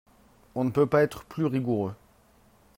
[0.55, 1.93] On ne peut pas être plus rigoureux